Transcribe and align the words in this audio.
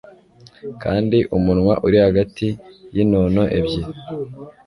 Kandi 0.83 1.17
umunwa 1.37 1.73
uri 1.85 1.97
hagati 2.05 2.47
yinono 2.95 3.43
ebyiri 3.57 3.93